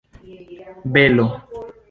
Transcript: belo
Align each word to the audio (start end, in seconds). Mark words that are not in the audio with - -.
belo 0.91 1.27